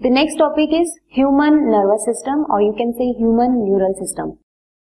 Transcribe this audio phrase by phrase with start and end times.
[0.00, 4.30] The next topic is human nervous system और you can say human neural system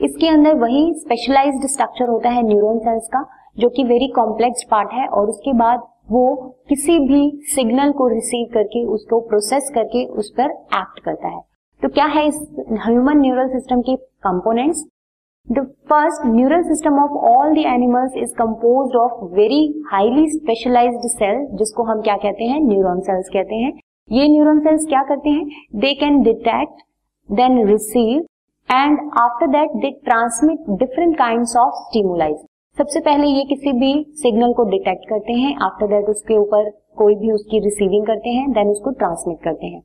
[0.00, 3.24] इसके अंदर वही specialised structure होता है न्यूरॉन सेल्स का,
[3.58, 6.34] जो कि वेरी कॉम्प्लेक्स पार्ट है, और उसके बाद वो
[6.68, 7.22] किसी भी
[7.54, 11.40] सिग्नल को रिसीव करके, उसको प्रोसेस करके उस पर एक्ट करता है।
[11.82, 12.40] तो क्या है इस
[12.86, 14.84] ह्यूमन न्यूरल सिस्टम के components
[15.48, 21.46] the first neural system of all the animals is compose of very highly specialised cell
[21.56, 22.60] जिसको हम क्या कहते हैं?
[22.62, 23.72] न्यूरॉन सेल्स कहते हैं।
[24.10, 25.46] ये न्यूरॉन सेल्स क्या करते हैं?
[25.76, 26.82] They can detect
[27.28, 28.20] then receive
[28.68, 32.36] and after that they transmit different kind of stimulize
[32.76, 33.90] सबसे पहले ये किसी भी
[34.22, 38.50] सिग्नल को डिटेक्ट करते हैं। आफ्टर दैट उसके ऊपर कोई भी उसकी रिसीविंग करते हैं
[38.52, 39.82] देन उसको ट्रांसमिट करते हैं।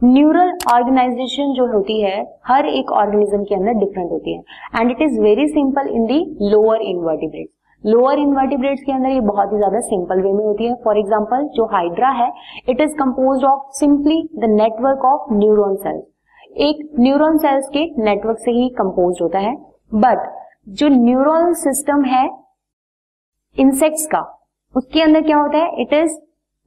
[0.00, 4.42] न्यूरल ऑर्गेनाइजेशन जो होती है, हर एक ऑर्गेनिज्म के अंदर डिफरेंट होती है।
[4.80, 7.52] And it is very simple in the lower invertebrates
[7.84, 11.46] lower invertebrates के अंदर ये बहुत ही ज़्यादा सिंपल वे में होती है। फॉर एग्ज़ाम्पल
[11.56, 12.30] जो हाइड्रा है
[12.68, 16.02] it is compose of simply the network of neuron cells
[16.62, 19.54] एक न्यूरोन सेल्स के नेटवर्क से ही कंपोज होता है।
[19.96, 20.28] बट
[20.70, 22.28] जो न्यूरोन सिस्टम है
[23.56, 24.20] इंसेक्ट्स का,
[24.74, 25.82] उसके अंदर क्या होता है?
[25.82, 26.18] It is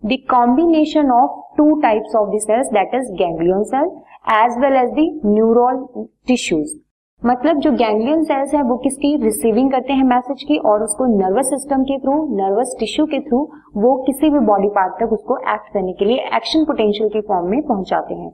[0.03, 3.89] the combination of two types of the cells that is ganglion cell
[4.33, 5.85] as well as the neural
[6.27, 6.79] tissues
[7.21, 11.49] मतलब जो गैंग्लियन सेल्स है, वो किसकी रिसीविंग करते हैं मैसेज की और उसको नर्वस
[11.49, 13.39] सिस्टम के थ्रू नर्वस टिश्यू के थ्रू
[13.77, 17.49] वो किसी भी बॉडी पार्ट तक उसको एक्ट करने के लिए एक्शन पोटेंशियल के फॉर्म
[17.51, 18.31] में पहुंचाते हैं।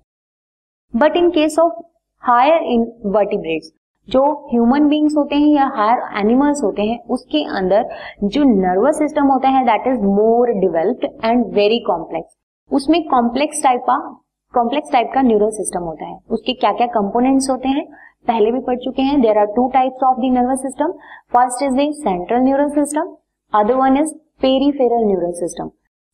[0.93, 1.81] But in case of
[2.23, 3.71] higher in vertebrates
[4.07, 7.89] जो ह्यूमन बींग्स होते हैं या हायर एनिमल्स होते हैं, उसके अंदर
[8.25, 12.37] जो नर्वस सिस्टम होता है that is more developed and very complex
[12.71, 13.97] उसमें कॉम्प्लेक्स टाइप का
[14.53, 17.85] कॉम्प्लेक्स टाइप का न्यूरल सिस्टम होता है। उसके क्या क्या कंपोनेंट्स होते हैं?
[18.25, 20.91] पहले भी पढ़ चुके हैं। There are two types of the nervous system
[21.33, 23.15] first is the central neural system
[23.53, 25.69] other one is peripheral neural system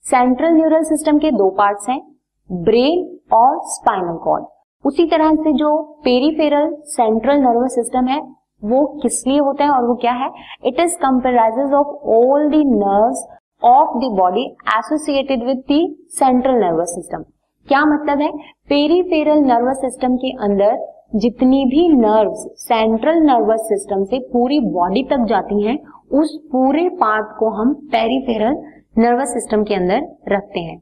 [0.05, 2.01] central neural system के दो पार्ट्स हैं
[2.49, 4.45] ब्रेन और स्पाइनल कॉर्ड
[4.83, 5.69] उसी तरह से जो
[6.03, 8.19] पेरीफेरल सेंट्रल नर्वस सिस्टम है,
[8.63, 10.29] वो किस लिए होता है और वो क्या है?
[10.65, 13.25] It is comprises of all the nerves
[13.61, 15.79] of the body associated with the
[16.19, 17.23] central nervous system
[17.67, 18.31] क्या मतलब है?
[18.69, 20.77] पेरीफेरल नर्वस सिस्टम के अंदर
[21.11, 25.77] जितनी भी नर्व्स सेंट्रल नर्वस सिस्टम से पूरी बॉडी तक जाती हैं,
[26.11, 28.57] उस पूरे पार्ट को हम पेरीफेरल
[28.97, 30.77] नर्वस सिस्टम के अंदर रखते हैं।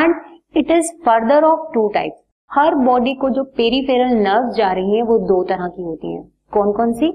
[0.00, 0.14] And
[0.56, 5.02] it is further of two types her body को जो पेरीफेरल नर्व जा रही है,
[5.02, 6.22] वो दो तरह की होती है।
[6.52, 7.10] कौन कौन सी?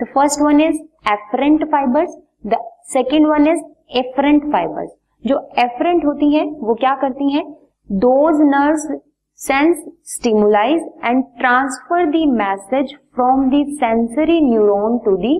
[0.00, 0.80] The first one is
[1.12, 2.58] afferent fibres the
[2.92, 3.62] second one is
[3.98, 4.90] efferent fibres
[5.24, 7.42] जो एफरेंट होती है, वो क्या करती है?
[7.90, 8.86] Those nerves
[9.42, 15.30] sense stimulize and transfer the message from the sensory neuron to the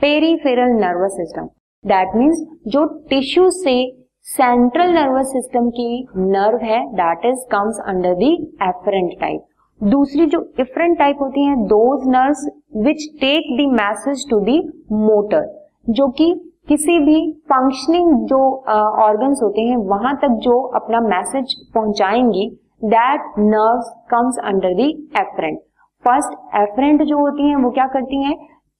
[0.00, 1.46] peripheral nervous system
[1.84, 3.72] that means जो tissue से
[4.26, 8.30] central nervous system की नर्व है that is comes under the
[8.62, 9.44] afferent type
[9.80, 12.46] दूसरी जो different type होती है those nerves
[12.82, 14.58] which take the message to the
[14.92, 15.48] motor
[15.90, 16.32] जो कि
[16.68, 18.38] किसी भी फंक्शनिंग जो
[18.68, 22.48] ऑर्गन्स uh, होते हैं वहाँ तक जो अपना message पहुंचाएँगी
[22.82, 25.58] that nerves comes under the efferent
[26.04, 28.36] first afferent जो होती हैं, वो क्या करती हैं?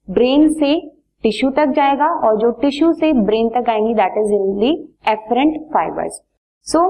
[0.07, 0.79] ब्रेन से
[1.23, 4.71] टिश्यू तक जाएगा और जो टिश्यू से ब्रेन तक आएँगी that is in the
[5.11, 6.21] afferent fibres
[6.67, 6.83] so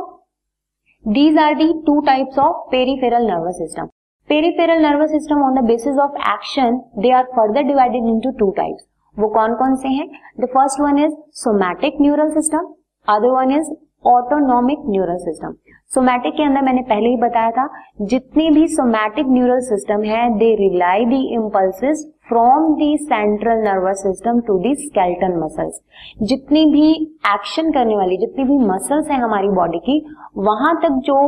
[1.06, 3.88] these are the two types of peripheral nervous system
[4.29, 8.85] peripheral nervous system on the basis of action they are further divided into two types
[9.16, 10.07] वो कौन कौन से हैं?
[10.39, 12.74] The first one is somatic neural system
[13.07, 13.72] other one is
[14.07, 15.56] autonomic neural system
[15.91, 17.67] somatic के अंदर मैंने पहले ही बताया था,
[18.01, 24.39] जितनी भी सोमैटिक न्यूरल सिस्टम है they relay the impulses from the central nervous system
[24.39, 25.79] to the skeleton muscles
[26.23, 26.91] जितनी भी
[27.27, 29.99] एक्शन करने वाली, जितनी भी मसल्स हैं हमारी बॉडी की,
[30.37, 31.19] वहाँ तक जो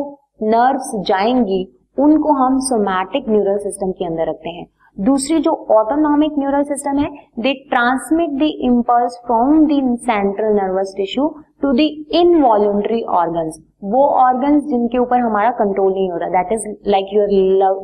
[0.43, 1.63] नर्व्स जाएँगी,
[1.97, 4.65] उनको हम सोमैटिक न्यूरल सिस्टम के अंदर रखते हैं।
[4.99, 11.27] दूसरी जो ऑटोनॉमिक न्यूरल सिस्टम है they transmit the impulse from the central nervous tissue
[11.61, 11.87] to the
[12.21, 17.29] involuntary organs वो ऑर्गन्स जिनके ऊपर हमारा कंट्रोल नहीं हो रहा that is like your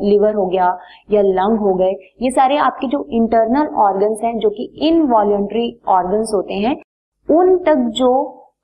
[0.03, 0.65] liver हो गया
[1.11, 1.91] या लंग हो गए,
[2.21, 6.75] ये सारे आपके जो इंटरनल ऑर्गन्स हैं, जो कि इनवॉल्ट्री ऑर्गन्स होते हैं,
[7.27, 8.11] उन तक जो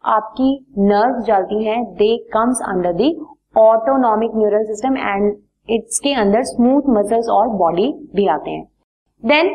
[0.08, 0.50] आपकी
[0.80, 3.14] नर्व जाती हैं they comes under the
[3.60, 5.34] autonomic neural system and
[5.72, 8.64] इसके अंदर स्मूथ मसल्स और बॉडी भी आते हैं।
[9.24, 9.54] Then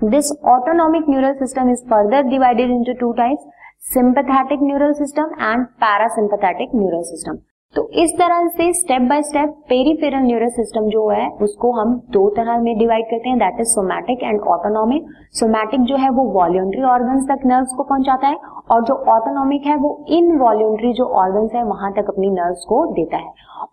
[0.00, 6.74] this autonomic neural system is further divided into two types sympathetic neural system and parasympathetic
[6.74, 7.38] neural system
[7.74, 12.28] तो इस तरह से step by step peripheral neural system जो है, उसको हम दो
[12.36, 16.82] तरह में डिवाइड करते हैं that is somatic and autonomic somatic जो है, वो वॉल्यूंट्री
[16.84, 18.36] ऑर्गन्स तक नर्व्स को पहुंचाता है
[18.68, 23.16] और जो ऑटोनॉमिक है वो इनवॉल्यूंट्री जो ऑर्गन्स है, वहाँ तक अपनी नर्व्स को देता
[23.16, 23.30] है।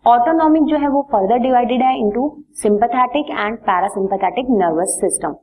[0.07, 2.29] ऑटोनॉमिक जो है वो फर्दर डिवाइडेड है into
[2.61, 5.35] sympathetic and parasympathetic nervous system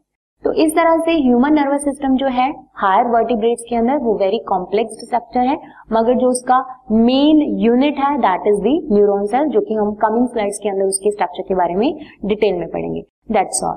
[0.42, 4.38] तो इस तरह से ह्यूमन नर्वस सिस्टम जो है हायर वर्टिब्रेट्स के अंदर वो वेरी
[4.48, 5.56] कॉम्प्लेक्स स्ट्रक्चर है,
[5.92, 6.60] मगर जो उसका
[6.92, 10.84] मेन यूनिट है that is the neuron cell जो कि हम कमिंग स्लाइड्स के अंदर
[10.84, 11.92] उसके स्ट्रक्चर के बारे में
[12.24, 13.02] डिटेल में पढ़ेंगे।
[13.32, 13.76] That's all